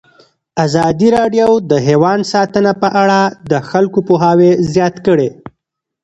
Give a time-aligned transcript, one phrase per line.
[0.65, 3.19] ازادي راډیو د حیوان ساتنه په اړه
[3.51, 5.29] د خلکو پوهاوی زیات کړی.